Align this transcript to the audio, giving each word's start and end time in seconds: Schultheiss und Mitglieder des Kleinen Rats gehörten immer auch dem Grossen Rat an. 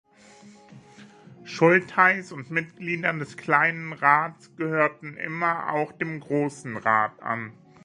Schultheiss 1.43 2.31
und 2.31 2.49
Mitglieder 2.49 3.13
des 3.13 3.37
Kleinen 3.37 3.93
Rats 3.93 4.49
gehörten 4.55 5.15
immer 5.15 5.73
auch 5.73 5.91
dem 5.91 6.19
Grossen 6.21 6.75
Rat 6.75 7.21
an. 7.21 7.53